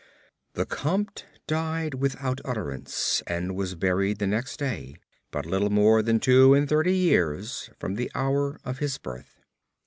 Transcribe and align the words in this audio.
The 0.53 0.65
Comte 0.65 1.25
died 1.45 1.93
without 1.93 2.41
utterance, 2.43 3.21
and 3.27 3.55
was 3.55 3.75
buried 3.75 4.17
the 4.17 4.25
next 4.25 4.57
day, 4.57 4.95
but 5.29 5.45
little 5.45 5.69
more 5.69 6.01
than 6.01 6.19
two 6.19 6.55
and 6.55 6.67
thirty 6.67 6.97
years 6.97 7.69
from 7.79 7.93
the 7.93 8.09
hour 8.15 8.59
of 8.65 8.79
his 8.79 8.97
birth. 8.97 9.37